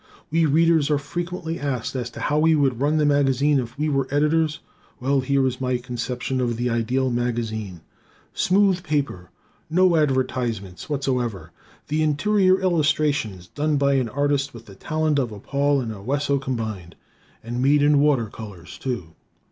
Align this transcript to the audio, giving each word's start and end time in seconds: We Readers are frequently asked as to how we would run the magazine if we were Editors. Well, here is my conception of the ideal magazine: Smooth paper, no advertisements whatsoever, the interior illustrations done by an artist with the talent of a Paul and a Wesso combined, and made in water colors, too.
We 0.31 0.47
Readers 0.47 0.89
are 0.89 0.97
frequently 0.97 1.59
asked 1.59 1.95
as 1.95 2.09
to 2.09 2.21
how 2.21 2.39
we 2.39 2.55
would 2.55 2.81
run 2.81 2.97
the 2.97 3.05
magazine 3.05 3.59
if 3.59 3.77
we 3.77 3.87
were 3.87 4.07
Editors. 4.09 4.57
Well, 4.99 5.19
here 5.21 5.45
is 5.45 5.61
my 5.61 5.77
conception 5.77 6.41
of 6.41 6.57
the 6.57 6.71
ideal 6.71 7.11
magazine: 7.11 7.81
Smooth 8.33 8.81
paper, 8.81 9.29
no 9.69 9.95
advertisements 9.95 10.89
whatsoever, 10.89 11.51
the 11.87 12.01
interior 12.01 12.59
illustrations 12.59 13.49
done 13.49 13.77
by 13.77 13.93
an 13.93 14.09
artist 14.09 14.55
with 14.55 14.65
the 14.65 14.73
talent 14.73 15.19
of 15.19 15.31
a 15.31 15.39
Paul 15.39 15.79
and 15.81 15.91
a 15.93 16.01
Wesso 16.01 16.39
combined, 16.39 16.95
and 17.43 17.61
made 17.61 17.83
in 17.83 17.99
water 17.99 18.25
colors, 18.25 18.79
too. 18.79 19.13